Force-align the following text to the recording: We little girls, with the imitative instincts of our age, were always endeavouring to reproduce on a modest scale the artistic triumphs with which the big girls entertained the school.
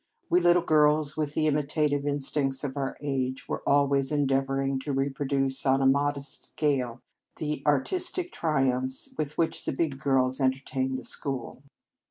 We 0.31 0.41
little 0.41 0.63
girls, 0.63 1.15
with 1.15 1.35
the 1.35 1.45
imitative 1.45 2.07
instincts 2.07 2.63
of 2.63 2.75
our 2.75 2.97
age, 3.01 3.47
were 3.47 3.61
always 3.69 4.11
endeavouring 4.11 4.79
to 4.79 4.91
reproduce 4.93 5.63
on 5.63 5.79
a 5.79 5.85
modest 5.85 6.43
scale 6.45 7.01
the 7.35 7.61
artistic 7.67 8.31
triumphs 8.31 9.13
with 9.15 9.37
which 9.37 9.63
the 9.63 9.71
big 9.73 9.99
girls 9.99 10.39
entertained 10.41 10.97
the 10.97 11.03
school. 11.03 11.61